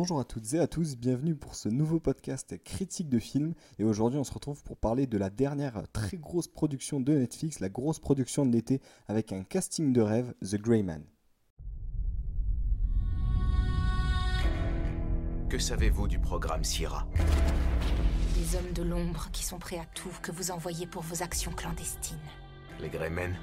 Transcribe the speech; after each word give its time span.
Bonjour 0.00 0.20
à 0.20 0.24
toutes 0.24 0.54
et 0.54 0.60
à 0.60 0.68
tous, 0.68 0.96
bienvenue 0.96 1.34
pour 1.34 1.56
ce 1.56 1.68
nouveau 1.68 1.98
podcast 1.98 2.56
critique 2.62 3.08
de 3.08 3.18
film. 3.18 3.54
Et 3.80 3.84
aujourd'hui, 3.84 4.16
on 4.16 4.22
se 4.22 4.32
retrouve 4.32 4.62
pour 4.62 4.76
parler 4.76 5.08
de 5.08 5.18
la 5.18 5.28
dernière 5.28 5.82
très 5.92 6.16
grosse 6.16 6.46
production 6.46 7.00
de 7.00 7.14
Netflix, 7.14 7.58
la 7.58 7.68
grosse 7.68 7.98
production 7.98 8.46
de 8.46 8.52
l'été, 8.52 8.80
avec 9.08 9.32
un 9.32 9.42
casting 9.42 9.92
de 9.92 10.00
rêve, 10.00 10.34
The 10.40 10.54
Grey 10.54 10.84
Man. 10.84 11.02
Que 15.48 15.58
savez-vous 15.58 16.06
du 16.06 16.20
programme 16.20 16.62
Sierra? 16.62 17.04
Des 18.36 18.54
hommes 18.54 18.72
de 18.72 18.84
l'ombre 18.84 19.30
qui 19.32 19.44
sont 19.44 19.58
prêts 19.58 19.80
à 19.80 19.86
tout 19.96 20.12
que 20.22 20.30
vous 20.30 20.52
envoyez 20.52 20.86
pour 20.86 21.02
vos 21.02 21.24
actions 21.24 21.50
clandestines. 21.50 22.18
Les 22.80 22.88
Greymen 22.88 23.34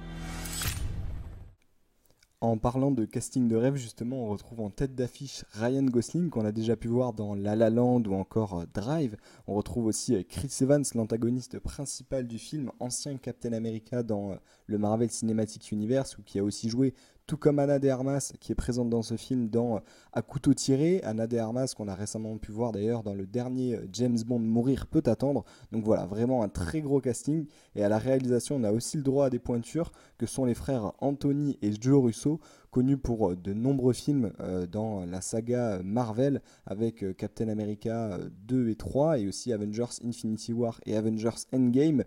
En 2.42 2.58
parlant 2.58 2.92
de 2.92 3.06
casting 3.06 3.48
de 3.48 3.56
rêve, 3.56 3.76
justement, 3.76 4.26
on 4.26 4.30
retrouve 4.30 4.60
en 4.60 4.70
tête 4.70 4.94
d'affiche 4.94 5.46
Ryan 5.54 5.84
Gosling, 5.84 6.30
qu'on 6.30 6.44
a 6.44 6.52
déjà 6.52 6.76
pu 6.76 6.90
voir 6.90 7.14
dans 7.14 7.34
La 7.34 7.56
La 7.56 7.70
Land 7.70 8.04
ou 8.04 8.14
encore 8.14 8.60
euh, 8.60 8.66
Drive. 8.74 9.16
On 9.48 9.56
retrouve 9.56 9.86
aussi 9.86 10.16
euh, 10.16 10.24
Chris 10.28 10.52
Evans, 10.60 10.84
l'antagoniste 10.96 11.60
principal 11.60 12.28
du 12.28 12.38
film, 12.38 12.72
ancien 12.82 13.16
Captain 13.18 13.54
America 13.54 14.04
dans 14.04 14.34
euh, 14.34 14.36
le 14.68 14.78
Marvel 14.78 15.10
Cinematic 15.10 15.72
Universe, 15.72 16.18
ou 16.18 16.24
qui 16.24 16.38
a 16.38 16.44
aussi 16.44 16.68
joué 16.68 16.94
tout 17.28 17.38
comme 17.38 17.60
Anna 17.60 17.80
de 17.80 17.90
Armas 17.90 18.34
qui 18.40 18.52
est 18.52 18.56
présente 18.56 18.90
dans 18.90 19.02
ce 19.02 19.18
film 19.18 19.50
dans 19.50 19.82
À 20.14 20.22
couteau 20.22 20.54
tiré. 20.54 21.02
Anna 21.04 21.28
de 21.28 21.38
Armas 21.38 21.74
qu'on 21.76 21.88
a 21.88 21.96
récemment 21.96 22.38
pu 22.38 22.52
voir 22.52 22.72
d'ailleurs 22.72 23.04
dans 23.04 23.14
le 23.14 23.26
dernier 23.26 23.80
James 23.92 24.18
Bond 24.26 24.40
Mourir 24.40 24.88
peut 24.88 25.04
attendre. 25.06 25.44
Donc 25.72 25.84
voilà, 25.84 26.06
vraiment 26.06 26.44
un 26.44 26.50
très 26.50 26.82
gros 26.82 27.02
casting. 27.02 27.48
Et 27.76 27.84
à 27.84 27.90
la 27.90 27.98
réalisation, 27.98 28.58
on 28.58 28.64
a 28.64 28.72
aussi 28.72 28.98
le 28.98 29.04
droit 29.04 29.26
à 29.28 29.30
des 29.30 29.40
pointures 29.40 29.92
que 30.18 30.26
sont 30.26 30.46
les 30.46 30.54
frères 30.54 30.94
Anthony 31.00 31.58
et 31.62 31.72
Joe 31.80 32.04
Russo, 32.04 32.40
connus 32.70 32.98
pour 32.98 33.36
de 33.36 33.54
nombreux 33.54 33.94
films 33.94 34.32
euh, 34.42 34.68
dans 34.68 35.06
la 35.06 35.22
saga 35.22 35.80
Marvel 35.84 36.42
avec 36.66 37.04
euh, 37.04 37.14
Captain 37.14 37.48
America 37.48 38.20
2 38.48 38.70
et 38.70 38.76
3 38.76 39.20
et 39.20 39.28
aussi 39.28 39.54
Avengers 39.54 40.00
Infinity 40.04 40.54
War 40.54 40.80
et 40.86 40.96
Avengers 40.96 41.46
Endgame. 41.54 42.04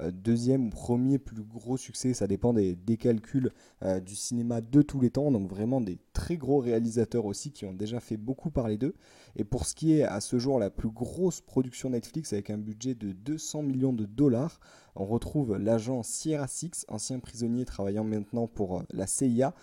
Euh, 0.00 0.10
deuxième 0.10 0.66
ou 0.66 0.70
premier 0.70 1.18
plus 1.18 1.42
gros 1.42 1.76
succès, 1.76 2.14
ça 2.14 2.26
dépend 2.26 2.52
des, 2.52 2.76
calculs 2.98 3.52
euh, 3.82 4.00
du 4.00 4.14
cinéma 4.14 4.60
de 4.60 4.82
tous 4.82 5.00
les 5.00 5.10
temps, 5.10 5.30
donc 5.30 5.48
vraiment 5.48 5.80
des 5.80 5.98
très 6.12 6.36
gros 6.36 6.58
réalisateurs 6.58 7.26
aussi 7.26 7.52
qui 7.52 7.64
ont 7.66 7.72
déjà 7.72 8.00
fait 8.00 8.16
beaucoup 8.16 8.50
parler 8.50 8.78
d'eux. 8.78 8.94
Et 9.36 9.44
pour 9.44 9.66
ce 9.66 9.74
qui 9.74 9.94
est 9.94 10.02
à 10.02 10.20
ce 10.20 10.38
jour 10.38 10.58
la 10.58 10.70
plus 10.70 10.90
grosse 10.90 11.40
production 11.40 11.90
Netflix 11.90 12.32
avec 12.32 12.50
un 12.50 12.58
budget 12.58 12.94
de 12.94 13.12
200 13.12 13.62
millions 13.62 13.92
de 13.92 14.04
dollars, 14.04 14.60
on 14.94 15.06
retrouve 15.06 15.56
l'agent 15.56 16.02
Sierra 16.02 16.46
Six, 16.46 16.84
ancien 16.88 17.18
prisonnier 17.18 17.64
travaillant 17.64 18.04
maintenant 18.04 18.46
pour 18.46 18.78
euh, 18.78 18.82
la 18.92 19.06
CIA, 19.06 19.54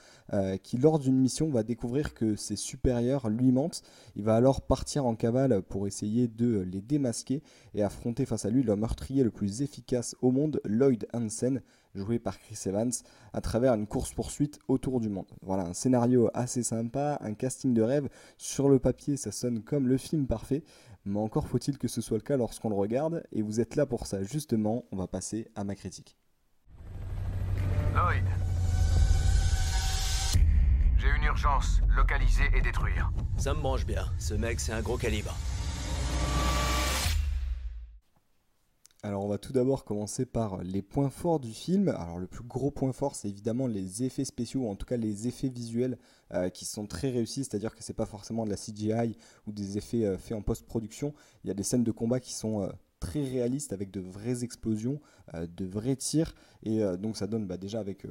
qui 0.62 0.78
lors 0.78 1.00
d'une 1.00 1.18
mission 1.18 1.50
va 1.50 1.64
découvrir 1.64 2.14
que 2.14 2.36
ses 2.36 2.56
supérieurs 2.56 3.30
lui 3.30 3.52
mentent. 3.52 3.82
Il 4.16 4.24
va 4.24 4.36
alors 4.36 4.62
partir 4.62 5.08
en 5.08 5.16
cavale 5.16 5.64
pour 5.64 5.88
essayer 5.88 6.28
de 6.28 6.60
les 6.60 6.82
démasquer 6.82 7.42
et 7.74 7.82
affronter 7.82 8.28
face 8.28 8.46
à 8.46 8.52
lui 8.52 8.62
le 8.62 8.76
meurtrier 8.76 9.24
le 9.24 9.32
plus 9.32 9.64
efficace 9.64 10.16
au 10.22 10.32
monde, 10.32 10.62
Lloyd 10.66 11.08
Hansen, 11.14 11.62
joué 11.96 12.20
par 12.20 12.40
Chris 12.40 12.60
Evans, 12.66 12.92
à 13.34 13.42
travers 13.42 13.74
une 13.74 13.88
course-poursuite 13.88 14.60
autour 14.68 15.00
du 15.00 15.10
monde. 15.10 15.32
Voilà, 15.42 15.64
un 15.64 15.74
scénario 15.74 16.30
assez 16.34 16.64
sympa, 16.64 17.18
un 17.22 17.34
casting 17.34 17.74
de 17.74 17.82
rêve. 17.82 18.10
Sur 18.38 18.70
le 18.70 18.80
papier, 18.80 19.18
ça 19.18 19.32
sonne 19.32 19.64
comme 19.64 19.88
le 19.88 19.98
film 19.98 20.28
parfait, 20.28 20.64
mais 21.06 21.20
encore 21.20 21.48
faut-il 21.48 21.78
que 21.78 21.88
ce 21.88 22.02
soit 22.02 22.18
le 22.18 22.24
cas 22.24 22.38
lorsqu'on 22.38 22.70
le 22.70 22.76
regarde, 22.76 23.24
et 23.32 23.42
vous 23.42 23.60
êtes 23.60 23.76
là 23.76 23.86
pour 23.86 24.08
ça. 24.08 24.24
Justement, 24.24 24.86
on 24.92 24.98
va 24.98 25.08
passer 25.08 25.48
à 25.56 25.64
ma 25.64 25.76
critique. 25.76 26.18
Lloyd 27.96 28.26
J'ai 30.98 31.08
une 31.18 31.24
urgence, 31.24 31.82
localiser 31.96 32.44
et 32.56 32.62
détruire. 32.62 33.12
Ça 33.38 33.54
me 33.54 33.62
branche 33.62 33.86
bien, 33.86 34.06
ce 34.18 34.34
mec 34.34 34.60
c'est 34.60 34.74
un 34.74 34.82
gros 34.82 34.98
calibre. 34.98 35.36
Alors 39.02 39.24
on 39.24 39.30
va 39.30 39.38
tout 39.38 39.54
d'abord 39.54 39.86
commencer 39.86 40.26
par 40.26 40.62
les 40.62 40.82
points 40.82 41.10
forts 41.10 41.40
du 41.40 41.54
film. 41.54 41.88
Alors 41.88 42.20
le 42.20 42.28
plus 42.28 42.44
gros 42.44 42.70
point 42.70 42.92
fort 42.92 43.16
c'est 43.16 43.30
évidemment 43.30 43.66
les 43.66 44.04
effets 44.04 44.26
spéciaux, 44.26 44.62
ou 44.62 44.68
en 44.70 44.76
tout 44.76 44.86
cas 44.86 44.98
les 44.98 45.26
effets 45.26 45.48
visuels 45.48 45.98
euh, 46.34 46.50
qui 46.50 46.66
sont 46.66 46.86
très 46.86 47.10
réussis, 47.10 47.46
c'est-à-dire 47.46 47.74
que 47.74 47.82
c'est 47.82 47.94
pas 47.94 48.06
forcément 48.06 48.44
de 48.44 48.50
la 48.50 48.58
CGI 48.58 49.16
ou 49.48 49.54
des 49.54 49.78
effets 49.78 50.04
euh, 50.04 50.18
faits 50.18 50.38
en 50.38 50.42
post-production. 50.42 51.14
Il 51.46 51.48
y 51.48 51.52
a 51.52 51.54
des 51.54 51.64
scènes 51.64 51.86
de 51.86 51.92
combat 51.92 52.20
qui 52.20 52.34
sont 52.34 52.62
euh, 52.62 52.70
très 53.00 53.24
réalistes 53.24 53.72
avec 53.72 53.90
de 53.90 54.02
vraies 54.02 54.44
explosions, 54.44 55.00
de 55.34 55.66
vrais 55.66 55.96
tirs, 55.96 56.36
et 56.64 56.82
donc 56.98 57.16
ça 57.16 57.28
donne 57.28 57.48
bah, 57.48 57.56
déjà 57.56 57.80
avec 57.80 58.06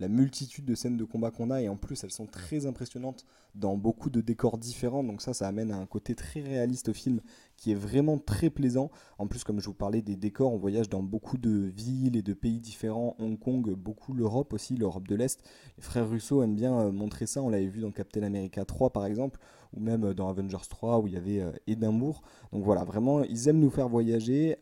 la 0.00 0.06
multitude 0.08 0.64
de 0.64 0.76
scènes 0.76 0.96
de 0.96 1.04
combat 1.04 1.32
qu'on 1.32 1.50
a 1.50 1.60
et 1.60 1.68
en 1.68 1.76
plus 1.76 2.04
elles 2.04 2.12
sont 2.12 2.26
très 2.26 2.66
impressionnantes 2.66 3.26
dans 3.56 3.76
beaucoup 3.76 4.10
de 4.10 4.20
décors 4.20 4.56
différents. 4.56 5.02
Donc 5.02 5.20
ça 5.20 5.34
ça 5.34 5.48
amène 5.48 5.72
à 5.72 5.76
un 5.76 5.86
côté 5.86 6.14
très 6.14 6.40
réaliste 6.40 6.90
au 6.90 6.92
film 6.92 7.20
qui 7.56 7.72
est 7.72 7.76
vraiment 7.76 8.18
très 8.18 8.48
plaisant. 8.48 8.90
En 9.18 9.26
plus 9.26 9.42
comme 9.42 9.60
je 9.60 9.66
vous 9.66 9.74
parlais 9.74 10.00
des 10.00 10.14
décors 10.14 10.52
on 10.52 10.56
voyage 10.56 10.88
dans 10.88 11.02
beaucoup 11.02 11.36
de 11.36 11.50
villes 11.50 12.16
et 12.16 12.22
de 12.22 12.32
pays 12.32 12.60
différents 12.60 13.16
Hong 13.18 13.38
Kong 13.38 13.74
beaucoup 13.74 14.14
l'Europe 14.14 14.52
aussi 14.52 14.76
l'Europe 14.76 15.08
de 15.08 15.16
l'Est. 15.16 15.42
Les 15.76 15.82
frères 15.82 16.08
Russo 16.08 16.42
aiment 16.42 16.54
bien 16.54 16.78
euh, 16.78 16.92
montrer 16.92 17.26
ça. 17.26 17.42
On 17.42 17.48
l'avait 17.48 17.66
vu 17.66 17.80
dans 17.80 17.90
Captain 17.90 18.22
America 18.22 18.64
3 18.64 18.90
par 18.90 19.04
exemple 19.04 19.40
ou 19.76 19.80
même 19.80 20.04
euh, 20.04 20.14
dans 20.14 20.28
Avengers 20.28 20.68
3 20.70 21.00
où 21.00 21.08
il 21.08 21.14
y 21.14 21.16
avait 21.16 21.40
euh, 21.40 21.50
Édimbourg. 21.66 22.22
Donc 22.52 22.62
voilà 22.62 22.84
vraiment 22.84 23.24
ils 23.24 23.48
aiment 23.48 23.58
nous 23.58 23.70
faire 23.70 23.88
voyager 23.88 24.56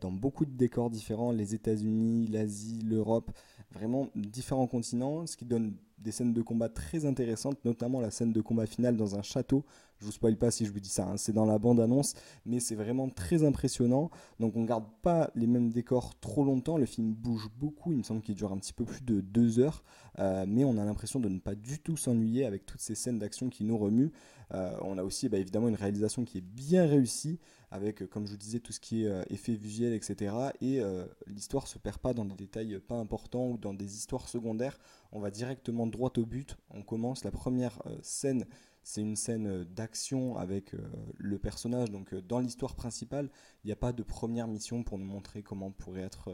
dans 0.00 0.10
beaucoup 0.10 0.46
de 0.46 0.56
décors 0.56 0.88
différents. 0.88 1.30
Les 1.30 1.54
États-Unis 1.54 2.26
l'Asie 2.28 2.80
l'Europe 2.82 3.30
vraiment 3.70 4.08
différents 4.14 4.66
continents, 4.66 5.26
ce 5.26 5.36
qui 5.36 5.44
donne 5.44 5.74
des 6.00 6.12
scènes 6.12 6.32
de 6.32 6.42
combat 6.42 6.68
très 6.68 7.04
intéressantes, 7.04 7.64
notamment 7.64 8.00
la 8.00 8.10
scène 8.10 8.32
de 8.32 8.40
combat 8.40 8.66
finale 8.66 8.96
dans 8.96 9.16
un 9.16 9.22
château. 9.22 9.64
Je 10.00 10.06
vous 10.06 10.12
spoil 10.12 10.36
pas 10.36 10.50
si 10.50 10.64
je 10.64 10.72
vous 10.72 10.78
dis 10.78 10.88
ça, 10.88 11.08
hein. 11.08 11.16
c'est 11.16 11.32
dans 11.32 11.44
la 11.44 11.58
bande-annonce, 11.58 12.14
mais 12.46 12.60
c'est 12.60 12.76
vraiment 12.76 13.08
très 13.08 13.42
impressionnant. 13.44 14.10
Donc 14.38 14.54
on 14.54 14.64
garde 14.64 14.84
pas 15.02 15.30
les 15.34 15.48
mêmes 15.48 15.70
décors 15.70 16.18
trop 16.20 16.44
longtemps, 16.44 16.76
le 16.76 16.86
film 16.86 17.12
bouge 17.14 17.48
beaucoup, 17.58 17.90
il 17.90 17.98
me 17.98 18.02
semble 18.04 18.20
qu'il 18.20 18.36
dure 18.36 18.52
un 18.52 18.58
petit 18.58 18.72
peu 18.72 18.84
plus 18.84 19.02
de 19.02 19.20
deux 19.20 19.58
heures, 19.58 19.82
euh, 20.20 20.44
mais 20.46 20.64
on 20.64 20.78
a 20.78 20.84
l'impression 20.84 21.18
de 21.18 21.28
ne 21.28 21.40
pas 21.40 21.56
du 21.56 21.80
tout 21.80 21.96
s'ennuyer 21.96 22.44
avec 22.44 22.64
toutes 22.64 22.80
ces 22.80 22.94
scènes 22.94 23.18
d'action 23.18 23.48
qui 23.48 23.64
nous 23.64 23.76
remuent. 23.76 24.12
Euh, 24.54 24.70
on 24.82 24.98
a 24.98 25.02
aussi 25.02 25.28
bah, 25.28 25.38
évidemment 25.38 25.68
une 25.68 25.74
réalisation 25.74 26.24
qui 26.24 26.38
est 26.38 26.46
bien 26.46 26.86
réussie, 26.86 27.40
avec, 27.70 28.08
comme 28.08 28.24
je 28.24 28.30
vous 28.30 28.38
disais, 28.38 28.60
tout 28.60 28.72
ce 28.72 28.80
qui 28.80 29.04
est 29.04 29.08
euh, 29.08 29.22
effet 29.30 29.54
visuel, 29.54 29.92
etc. 29.92 30.32
Et 30.62 30.80
l'histoire 31.26 31.66
se 31.66 31.78
perd 31.78 31.98
pas 31.98 32.14
dans 32.14 32.24
des 32.24 32.36
détails 32.36 32.78
pas 32.78 32.94
importants 32.94 33.48
ou 33.48 33.58
dans 33.58 33.74
des 33.74 33.96
histoires 33.96 34.28
secondaires. 34.28 34.78
On 35.10 35.20
va 35.20 35.30
directement 35.30 35.87
droit 35.88 36.12
au 36.16 36.26
but. 36.26 36.56
On 36.70 36.82
commence 36.82 37.24
la 37.24 37.30
première 37.30 37.82
scène 38.02 38.44
c'est 38.84 39.02
une 39.02 39.16
scène 39.16 39.64
d'action 39.64 40.38
avec 40.38 40.72
le 41.18 41.38
personnage. 41.38 41.90
Donc 41.90 42.14
dans 42.14 42.38
l'histoire 42.38 42.74
principale, 42.74 43.28
il 43.62 43.66
n'y 43.66 43.72
a 43.72 43.76
pas 43.76 43.92
de 43.92 44.02
première 44.02 44.48
mission 44.48 44.82
pour 44.82 44.96
nous 44.96 45.04
montrer 45.04 45.42
comment 45.42 45.70
pourrait 45.70 46.00
être 46.00 46.30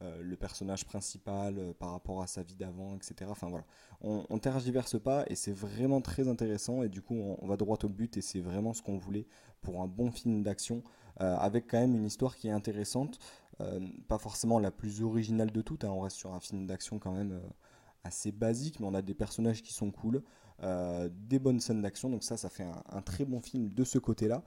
euh, 0.00 0.22
le 0.22 0.36
personnage 0.36 0.84
principal 0.84 1.58
euh, 1.58 1.72
par 1.74 1.90
rapport 1.90 2.22
à 2.22 2.28
sa 2.28 2.44
vie 2.44 2.54
d'avant, 2.54 2.94
etc. 2.94 3.28
Enfin 3.28 3.48
voilà, 3.48 3.64
on, 4.00 4.24
on 4.30 4.38
tergiverse 4.38 4.96
pas 5.00 5.24
et 5.26 5.34
c'est 5.34 5.52
vraiment 5.52 6.00
très 6.00 6.28
intéressant 6.28 6.84
et 6.84 6.88
du 6.88 7.02
coup 7.02 7.16
on, 7.16 7.46
va 7.48 7.56
droit 7.56 7.78
au 7.82 7.88
but 7.88 8.16
et 8.16 8.20
c'est 8.20 8.38
vraiment 8.38 8.74
ce 8.74 8.80
qu'on 8.80 8.96
voulait 8.96 9.26
pour 9.60 9.82
un 9.82 9.88
bon 9.88 10.12
film 10.12 10.44
d'action 10.44 10.84
euh, 11.20 11.36
avec 11.38 11.66
quand 11.66 11.80
même 11.80 11.96
une 11.96 12.04
histoire 12.04 12.36
qui 12.36 12.46
est 12.46 12.52
intéressante, 12.52 13.18
pas 14.06 14.18
forcément 14.18 14.60
la 14.60 14.70
plus 14.70 15.02
originale 15.02 15.50
de 15.50 15.62
toutes, 15.62 15.82
hein. 15.82 15.90
on 15.90 16.02
reste 16.02 16.16
sur 16.16 16.32
un 16.32 16.38
film 16.38 16.68
d'action 16.68 17.00
quand 17.00 17.10
même 17.10 17.40
assez 18.08 18.32
basique, 18.32 18.80
mais 18.80 18.86
on 18.86 18.94
a 18.94 19.02
des 19.02 19.14
personnages 19.14 19.62
qui 19.62 19.72
sont 19.72 19.90
cool, 19.90 20.22
des 20.60 21.38
bonnes 21.38 21.60
scènes 21.60 21.82
d'action, 21.82 22.10
donc 22.10 22.24
ça, 22.24 22.36
ça 22.36 22.48
fait 22.48 22.66
un, 22.90 23.00
très 23.02 23.24
bon 23.24 23.40
film 23.40 23.72
de 23.72 23.84
ce 23.84 23.98
côté-là. 23.98 24.42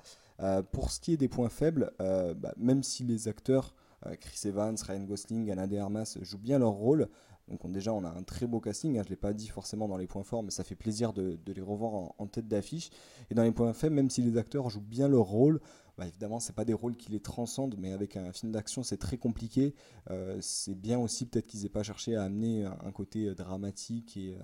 pour 0.73 0.91
ce 0.91 0.99
qui 0.99 1.13
est 1.13 1.17
des 1.17 1.29
points 1.29 1.49
faibles, 1.49 1.93
bah, 1.99 2.53
même 2.57 2.83
si 2.83 3.03
les 3.05 3.29
acteurs 3.29 3.73
euh, 4.07 4.15
Chris 4.19 4.47
Evans, 4.47 4.75
Ryan 4.81 5.03
Gosling, 5.03 5.51
Anna 5.51 5.67
de 5.67 5.77
Armas 5.77 6.17
jouent 6.21 6.37
bien 6.37 6.59
leur 6.59 6.71
rôle. 6.71 7.07
Donc 7.47 7.69
déjà, 7.71 7.93
on 7.93 8.03
a 8.03 8.09
un 8.09 8.23
très 8.23 8.47
beau 8.47 8.59
casting. 8.59 8.97
Hein. 8.97 9.01
je 9.03 9.07
ne 9.07 9.09
l'ai 9.09 9.15
pas 9.17 9.33
dit 9.33 9.47
forcément 9.47 9.87
dans 9.87 9.97
les 9.97 10.07
points 10.07 10.23
forts, 10.23 10.43
mais 10.43 10.51
ça 10.51 10.63
fait 10.63 10.75
plaisir 10.75 11.11
de, 11.11 11.37
les 11.45 11.61
revoir 11.61 12.13
en, 12.17 12.27
tête 12.27 12.47
d'affiche. 12.47 12.89
Et 13.29 13.35
dans 13.35 13.43
les 13.43 13.51
points 13.51 13.73
faibles, 13.73 13.95
même 13.95 14.09
si 14.09 14.21
les 14.21 14.37
acteurs 14.37 14.69
jouent 14.69 14.81
bien 14.81 15.07
leur 15.07 15.25
rôle, 15.25 15.59
bah 16.01 16.07
évidemment, 16.07 16.39
c'est 16.39 16.55
pas 16.55 16.65
des 16.65 16.73
rôles 16.73 16.95
qui 16.95 17.11
les 17.11 17.19
transcendent, 17.19 17.75
mais 17.77 17.91
avec 17.91 18.17
un 18.17 18.33
film 18.33 18.51
d'action, 18.51 18.81
c'est 18.83 18.97
très 18.97 19.17
compliqué. 19.17 19.75
Euh, 20.09 20.37
c'est 20.41 20.75
bien 20.75 20.97
aussi 20.99 21.27
peut-être 21.27 21.47
qu'ils 21.47 21.61
n'aient 21.61 21.69
pas 21.69 21.83
cherché 21.83 22.15
à 22.15 22.23
amener 22.23 22.65
un, 22.65 22.91
côté 22.91 23.27
euh, 23.27 23.35
dramatique 23.35 24.17
et 24.17 24.37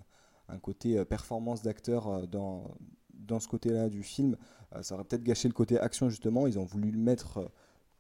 un 0.50 0.60
côté 0.60 1.04
performance 1.06 1.64
d'acteur 1.64 2.28
dans, 2.28 2.76
dans 3.14 3.40
ce 3.40 3.48
côté-là 3.48 3.90
du 3.90 4.04
film. 4.04 4.38
ça 4.82 4.96
aurait 4.96 5.04
peut-être 5.04 5.24
gâché 5.24 5.48
le 5.48 5.54
côté 5.54 5.80
action, 5.80 6.10
justement. 6.10 6.48
Ils 6.48 6.60
ont 6.60 6.64
voulu 6.64 6.92
le 6.92 7.00
mettre 7.00 7.52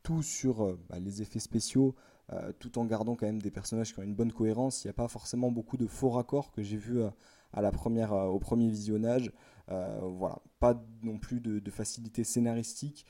tout 0.07 0.23
sur 0.23 0.63
euh, 0.63 0.79
bah, 0.89 0.99
les 0.99 1.21
effets 1.21 1.39
spéciaux, 1.39 1.93
euh, 2.31 2.53
tout 2.59 2.79
en 2.79 2.85
gardant 2.85 3.15
quand 3.15 3.25
même 3.25 3.41
des 3.41 3.51
personnages 3.51 3.93
qui 3.93 3.99
ont 3.99 4.03
une 4.03 4.15
bonne 4.15 4.31
cohérence. 4.31 4.85
Il 4.85 4.87
n'y 4.87 4.91
a 4.91 4.93
pas 4.93 5.09
forcément 5.09 5.51
beaucoup 5.51 5.75
de 5.75 5.85
faux 5.85 6.09
raccords 6.09 6.49
que 6.53 6.63
j'ai 6.63 6.77
vu 6.77 7.01
euh, 7.01 7.09
à 7.57 7.61
la 7.61 7.71
première, 7.71 8.13
au 8.13 8.39
premier 8.39 8.69
visionnage. 8.69 9.31
voilà, 9.67 10.39
pas 10.59 10.81
non 11.03 11.17
plus 11.17 11.41
de, 11.41 11.71
facilité 11.71 12.23
scénaristique. 12.23 13.05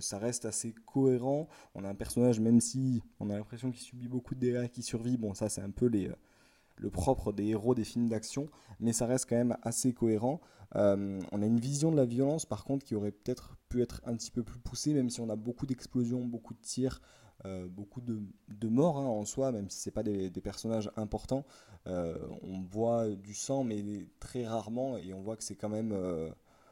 ça 0.00 0.18
reste 0.18 0.44
assez 0.44 0.74
cohérent. 0.86 1.48
On 1.74 1.84
a 1.84 1.88
un 1.88 1.94
personnage, 1.94 2.40
même 2.40 2.60
si 2.60 3.02
on 3.20 3.30
a 3.30 3.36
l'impression 3.36 3.70
qu'il 3.70 3.82
subit 3.82 4.08
beaucoup 4.08 4.34
de 4.34 4.40
dégâts, 4.40 4.68
qui 4.68 4.82
survit. 4.82 5.16
Bon, 5.16 5.34
ça 5.34 5.48
c'est 5.48 5.62
un 5.62 5.70
peu 5.70 5.88
le 5.88 6.90
propre 6.90 7.32
des 7.32 7.46
héros 7.46 7.74
des 7.74 7.84
films 7.84 8.08
d'action, 8.08 8.48
mais 8.80 8.92
ça 8.92 9.06
reste 9.06 9.28
quand 9.28 9.36
même 9.36 9.56
assez 9.62 9.92
cohérent. 9.92 10.40
Euh, 10.76 11.20
on 11.32 11.42
a 11.42 11.46
une 11.46 11.60
vision 11.60 11.90
de 11.90 11.96
la 11.96 12.04
violence, 12.04 12.46
par 12.46 12.64
contre, 12.64 12.84
qui 12.84 12.94
aurait 12.94 13.12
peut-être 13.12 13.56
pu 13.68 13.82
être 13.82 14.00
un 14.04 14.14
petit 14.14 14.30
peu 14.30 14.42
plus 14.42 14.58
poussée, 14.58 14.94
même 14.94 15.10
si 15.10 15.20
on 15.20 15.28
a 15.28 15.36
beaucoup 15.36 15.66
d'explosions, 15.66 16.24
beaucoup 16.24 16.54
de 16.54 16.60
tirs, 16.60 17.00
euh, 17.46 17.66
beaucoup 17.68 18.00
de, 18.00 18.68
morts 18.68 18.98
hein, 18.98 19.06
en 19.06 19.24
soi, 19.24 19.52
même 19.52 19.68
si 19.70 19.80
ce 19.80 19.90
pas 19.90 20.02
des, 20.02 20.30
personnages 20.42 20.90
importants. 20.96 21.44
Euh, 21.86 22.16
on 22.42 22.60
voit 22.60 23.08
du 23.08 23.34
sang, 23.34 23.64
mais 23.64 23.82
très 24.20 24.46
rarement, 24.46 24.96
et 24.98 25.12
on 25.12 25.22
voit 25.22 25.36
que 25.36 25.44
c'est 25.44 25.56
quand 25.56 25.68
même 25.68 25.94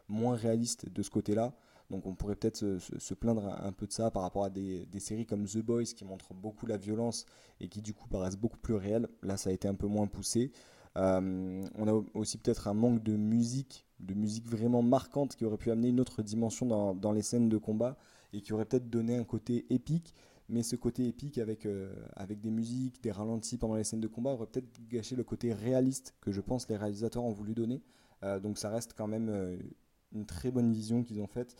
moins 0.08 0.36
réaliste 0.36 0.88
de 0.88 1.02
ce 1.02 1.10
côté-là. 1.10 1.52
Donc 1.90 2.06
on 2.06 2.14
pourrait 2.14 2.36
peut-être 2.36 2.78
se, 2.78 3.14
plaindre 3.14 3.46
un, 3.46 3.72
peu 3.72 3.86
de 3.86 3.92
ça 3.92 4.12
par 4.12 4.22
rapport 4.22 4.44
à 4.44 4.50
des, 4.50 4.86
séries 4.98 5.26
comme 5.26 5.44
The 5.46 5.58
Boys 5.58 5.84
qui 5.84 6.04
montrent 6.04 6.34
beaucoup 6.34 6.66
la 6.66 6.76
violence 6.76 7.26
et 7.60 7.68
qui 7.68 7.82
du 7.82 7.92
coup 7.94 8.06
paraissent 8.08 8.38
beaucoup 8.38 8.58
plus 8.58 8.74
réelles. 8.74 9.08
Là 9.22 9.36
ça 9.36 9.50
a 9.50 9.52
été 9.52 9.66
un 9.66 9.74
peu 9.74 9.88
moins 9.88 10.06
poussé. 10.06 10.52
Euh, 10.96 11.64
on 11.76 11.88
a 11.88 12.02
aussi 12.14 12.38
peut-être 12.38 12.68
un 12.68 12.74
manque 12.74 13.02
de 13.02 13.16
musique, 13.16 13.86
de 14.00 14.14
musique 14.14 14.48
vraiment 14.48 14.82
marquante 14.82 15.36
qui 15.36 15.44
aurait 15.44 15.56
pu 15.56 15.70
amener 15.70 15.88
une 15.88 16.00
autre 16.00 16.22
dimension 16.22 16.94
dans, 16.94 17.12
les 17.12 17.22
scènes 17.22 17.48
de 17.48 17.58
combat 17.58 17.96
et 18.32 18.40
qui 18.40 18.52
aurait 18.52 18.64
peut-être 18.64 18.88
donné 18.88 19.16
un 19.16 19.24
côté 19.24 19.66
épique. 19.70 20.14
Mais 20.50 20.62
ce 20.62 20.76
côté 20.76 21.06
épique 21.06 21.38
avec, 21.38 21.64
euh, 21.66 21.94
avec 22.14 22.40
des 22.40 22.50
musiques, 22.50 23.02
des 23.02 23.12
ralentis 23.12 23.56
pendant 23.56 23.76
les 23.76 23.84
scènes 23.84 24.00
de 24.00 24.08
combat 24.08 24.30
aurait 24.30 24.46
peut-être 24.46 24.68
gâché 24.88 25.16
le 25.16 25.24
côté 25.24 25.52
réaliste 25.52 26.14
que 26.20 26.32
je 26.32 26.40
pense 26.40 26.68
les 26.68 26.76
réalisateurs 26.76 27.24
ont 27.24 27.32
voulu 27.32 27.54
donner. 27.54 27.82
Euh, 28.22 28.40
donc 28.40 28.58
ça 28.58 28.68
reste 28.68 28.94
quand 28.94 29.06
même 29.06 29.58
une 30.12 30.26
très 30.26 30.50
bonne 30.50 30.72
vision 30.72 31.02
qu'ils 31.02 31.20
ont 31.20 31.26
faite 31.26 31.54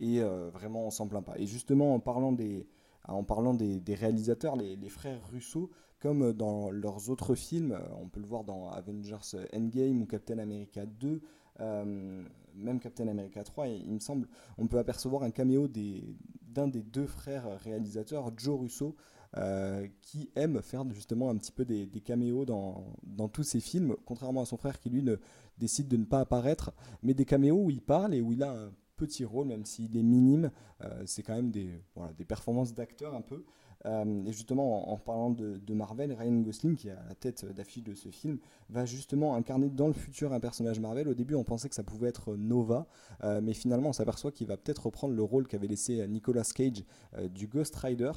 et 0.00 0.20
vraiment 0.20 0.86
on 0.86 0.90
s'en 0.90 1.08
plaint 1.08 1.24
pas. 1.24 1.38
Et 1.38 1.46
justement 1.46 1.94
en 1.94 2.00
parlant 2.00 2.32
des, 2.32 2.68
en 3.08 3.24
parlant 3.24 3.54
des, 3.54 3.82
réalisateurs, 3.88 4.56
les, 4.56 4.76
les, 4.76 4.88
frères 4.88 5.20
Russo 5.30 5.70
comme 5.98 6.32
dans 6.32 6.70
leurs 6.70 7.10
autres 7.10 7.34
films, 7.34 7.72
euh, 7.72 7.80
on 8.00 8.08
peut 8.08 8.20
le 8.20 8.26
voir 8.26 8.44
dans 8.44 8.70
Avengers 8.70 9.36
Endgame 9.54 10.02
ou 10.02 10.06
Captain 10.06 10.38
America 10.38 10.84
2, 10.84 11.08
euh, 11.08 11.20
même 11.58 12.80
Captain 12.80 13.08
America 13.08 13.42
3, 13.42 13.68
il 13.68 13.92
me 13.92 13.98
semble, 13.98 14.28
on 14.58 14.66
peut 14.66 14.78
apercevoir 14.78 15.22
un 15.22 15.30
caméo 15.30 15.68
d'un 15.68 16.68
des, 16.68 16.82
deux 16.82 17.06
frères 17.06 17.60
réalisateurs, 17.60 18.30
Joe 18.36 18.60
Russo, 18.60 18.96
euh, 19.36 19.86
qui 20.02 20.30
aime 20.34 20.62
faire 20.62 20.88
justement 20.90 21.28
un 21.28 21.36
petit 21.36 21.52
peu 21.52 21.64
des, 21.64 21.88
caméos 22.00 22.44
dans, 22.44 23.28
tous 23.32 23.42
ses 23.42 23.60
films, 23.60 23.96
contrairement 24.04 24.42
à 24.42 24.46
son 24.46 24.56
frère 24.56 24.78
qui 24.78 24.90
lui 24.90 25.02
ne, 25.02 25.16
décide 25.58 25.88
de 25.88 25.96
ne 25.96 26.04
pas 26.04 26.20
apparaître, 26.20 26.72
mais 27.02 27.14
des 27.14 27.24
caméos 27.24 27.64
où 27.64 27.70
il 27.70 27.82
parle 27.82 28.14
et 28.14 28.20
où 28.20 28.32
il 28.32 28.42
a 28.42 28.52
un 28.52 28.72
petit 28.96 29.24
rôle, 29.24 29.48
même 29.48 29.66
s'il 29.66 29.96
est 29.96 30.02
minime, 30.02 30.50
c'est 31.04 31.22
quand 31.22 31.34
même 31.34 31.50
des, 31.50 31.82
des 32.16 32.24
performances 32.24 32.72
d'acteur 32.72 33.14
un 33.14 33.20
peu. 33.20 33.44
Euh, 33.84 34.24
et 34.24 34.32
justement, 34.32 34.90
en, 34.92 34.96
parlant 34.96 35.30
de, 35.30 35.60
Marvel, 35.74 36.12
Ryan 36.12 36.40
Gosling, 36.40 36.76
qui 36.76 36.88
est 36.88 36.92
à 36.92 37.04
la 37.08 37.14
tête 37.14 37.44
d'affiche 37.54 37.84
de 37.84 37.94
ce 37.94 38.08
film, 38.10 38.38
va 38.70 38.84
justement 38.84 39.34
incarner 39.34 39.68
dans 39.68 39.86
le 39.86 39.92
futur 39.92 40.32
un 40.32 40.40
personnage 40.40 40.80
Marvel. 40.80 41.08
Au 41.08 41.14
début, 41.14 41.34
on 41.34 41.44
pensait 41.44 41.68
que 41.68 41.74
ça 41.74 41.82
pouvait 41.82 42.08
être 42.08 42.36
Nova, 42.36 42.86
euh, 43.24 43.40
mais 43.42 43.52
finalement, 43.52 43.90
on 43.90 43.92
s'aperçoit 43.92 44.32
qu'il 44.32 44.46
va 44.46 44.56
peut-être 44.56 44.86
reprendre 44.86 45.14
le 45.14 45.22
rôle 45.22 45.46
qu'avait 45.46 45.68
laissé 45.68 46.06
Nicolas 46.08 46.44
Cage 46.54 46.84
euh, 47.16 47.28
du 47.28 47.46
Ghost 47.46 47.76
Rider. 47.76 48.12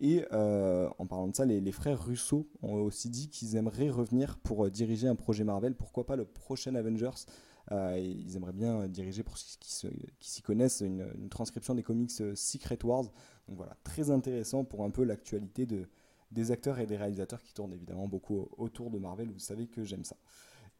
Et 0.00 0.24
en 0.32 1.06
parlant 1.06 1.28
de 1.28 1.36
ça, 1.36 1.44
les, 1.44 1.70
frères 1.70 2.04
Russo 2.04 2.48
ont 2.62 2.74
aussi 2.74 3.08
dit 3.10 3.28
qu'ils 3.28 3.54
aimeraient 3.54 3.90
revenir 3.90 4.38
pour 4.38 4.68
diriger 4.68 5.06
un 5.06 5.14
projet 5.14 5.44
Marvel. 5.44 5.76
Pourquoi 5.76 6.04
pas 6.04 6.16
le 6.16 6.24
prochain 6.24 6.74
Avengers 6.74 7.26
Ils 7.70 8.36
aimeraient 8.36 8.52
bien 8.52 8.88
diriger, 8.88 9.22
pour 9.22 9.38
ceux 9.38 9.90
qui 10.20 10.30
s'y 10.30 10.42
connaissent, 10.42 10.80
une, 10.80 11.28
transcription 11.30 11.74
des 11.74 11.82
comics 11.82 12.12
Secret 12.34 12.78
Wars. 12.84 13.04
Donc 13.48 13.56
voilà, 13.56 13.76
très 13.84 14.10
intéressant 14.10 14.64
pour 14.64 14.84
un 14.84 14.90
peu 14.90 15.04
l'actualité 15.04 15.66
de, 15.66 15.88
des 16.30 16.50
acteurs 16.50 16.78
et 16.78 16.86
des 16.86 16.96
réalisateurs 16.96 17.42
qui 17.42 17.54
tournent 17.54 17.72
évidemment 17.72 18.08
beaucoup 18.08 18.48
autour 18.58 18.90
de 18.90 18.98
Marvel. 18.98 19.30
Vous 19.30 19.38
savez 19.38 19.66
que 19.66 19.84
j'aime 19.84 20.04
ça. 20.04 20.16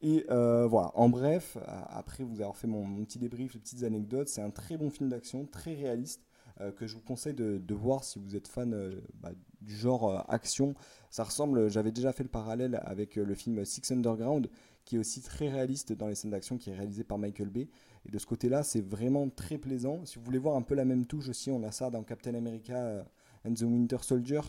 Et 0.01 0.25
euh, 0.29 0.67
voilà, 0.67 0.91
en 0.95 1.09
bref, 1.09 1.57
après 1.87 2.23
vous 2.23 2.41
avoir 2.41 2.57
fait 2.57 2.67
mon, 2.67 3.03
petit 3.05 3.17
débrief, 3.17 3.53
les 3.53 3.59
petites 3.59 3.83
anecdotes, 3.83 4.27
c'est 4.27 4.41
un 4.41 4.49
très 4.49 4.77
bon 4.77 4.89
film 4.89 5.09
d'action, 5.09 5.45
très 5.45 5.73
réaliste, 5.73 6.21
euh, 6.61 6.71
que 6.71 6.85
je 6.85 6.95
vous 6.95 7.01
conseille 7.01 7.33
de, 7.33 7.73
voir 7.73 8.03
si 8.03 8.19
vous 8.19 8.35
êtes 8.35 8.47
fan 8.47 8.73
euh, 8.73 9.01
bah, 9.15 9.31
du 9.61 9.75
genre 9.75 10.25
action. 10.29 10.75
Ça 11.09 11.23
ressemble, 11.23 11.69
j'avais 11.69 11.91
déjà 11.91 12.11
fait 12.11 12.23
le 12.23 12.29
parallèle 12.29 12.81
avec 12.83 13.15
le 13.15 13.33
film 13.33 13.63
Six 13.63 13.91
Underground, 13.91 14.49
qui 14.85 14.95
est 14.95 14.99
aussi 14.99 15.21
très 15.21 15.49
réaliste 15.49 15.93
dans 15.93 16.07
les 16.07 16.15
scènes 16.15 16.31
d'action, 16.31 16.57
qui 16.57 16.69
est 16.69 16.75
réalisé 16.75 17.03
par 17.03 17.17
Michael 17.17 17.49
Bay. 17.49 17.67
Et 18.05 18.11
de 18.11 18.17
ce 18.19 18.25
côté-là, 18.25 18.63
c'est 18.63 18.81
vraiment 18.81 19.29
très 19.29 19.57
plaisant. 19.57 20.05
Si 20.05 20.17
vous 20.17 20.23
voulez 20.23 20.37
voir 20.37 20.55
un 20.55 20.61
peu 20.61 20.75
la 20.75 20.85
même 20.85 21.05
touche 21.05 21.27
aussi, 21.27 21.49
on 21.49 21.63
a 21.63 21.71
ça 21.71 21.89
dans 21.89 22.03
Captain 22.03 22.35
America 22.35 22.77
euh, 22.77 23.03
and 23.45 23.55
the 23.55 23.63
Winter 23.63 23.97
Soldier, 24.01 24.41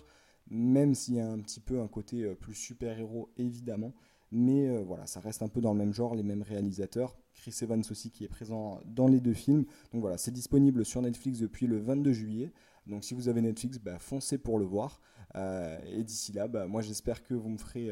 même 0.51 0.95
s'il 0.95 1.15
y 1.15 1.21
a 1.21 1.29
un 1.29 1.39
petit 1.39 1.61
peu 1.61 1.81
un 1.81 1.89
côté 1.89 2.23
euh, 2.23 2.35
plus 2.35 2.55
super-héros, 2.55 3.31
évidemment. 3.39 3.95
Mais 4.31 4.69
euh, 4.69 4.83
voilà, 4.85 5.07
ça 5.07 5.21
reste 5.21 5.43
un 5.43 5.49
peu 5.49 5.61
dans 5.61 5.73
le 5.73 5.79
même 5.79 5.95
genre, 5.95 6.15
les 6.15 6.23
mêmes 6.23 6.43
réalisateurs. 6.43 7.17
Chris 7.33 7.57
Evans 7.63 7.83
aussi 7.91 8.11
qui 8.11 8.25
est 8.25 8.29
présent 8.29 8.81
dans 8.85 9.09
les 9.09 9.21
deux 9.21 9.35
films. 9.35 9.65
Donc 9.93 10.03
voilà, 10.03 10.19
c'est 10.19 10.33
disponible 10.33 10.85
sur 10.85 11.01
Netflix 11.01 11.39
depuis 11.39 11.67
le 11.67 11.79
22 11.79 12.13
juillet. 12.13 12.53
Donc 12.87 13.05
si 13.05 13.15
vous 13.15 13.29
avez 13.29 13.43
Netflix, 13.43 13.79
bah, 13.79 13.99
foncez 13.99 14.39
pour 14.39 14.59
le 14.59 14.65
voir. 14.65 15.01
et 15.35 16.03
d'ici 16.03 16.33
là, 16.33 16.49
bah, 16.49 16.67
moi 16.67 16.83
j'espère 16.83 17.23
que 17.23 17.35
vous 17.35 17.49
me 17.49 17.59
ferez 17.59 17.91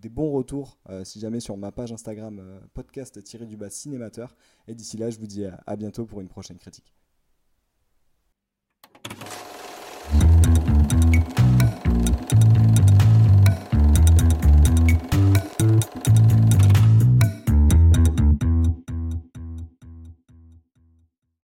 des 0.00 0.08
bons 0.08 0.30
retours 0.32 0.78
euh, 0.90 1.04
si 1.04 1.20
jamais 1.20 1.40
sur 1.40 1.56
ma 1.56 1.72
page 1.72 1.92
Instagram 1.92 2.38
euh, 2.40 2.60
podcast-du-bas 2.74 3.70
cinémateur. 3.70 4.34
Et 4.68 4.74
d'ici 4.74 4.96
là, 4.96 5.10
je 5.10 5.18
vous 5.18 5.26
dis 5.26 5.44
à 5.44 5.76
bientôt 5.76 6.06
pour 6.06 6.20
une 6.20 6.28
prochaine 6.28 6.58
critique. 6.58 6.94